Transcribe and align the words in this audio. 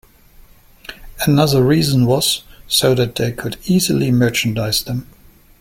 Another 1.27 1.61
reason 1.63 2.07
was 2.07 2.41
so 2.67 2.95
that 2.95 3.13
they 3.17 3.31
could 3.31 3.59
easily 3.65 4.09
merchandise 4.09 4.83
them. 4.83 5.05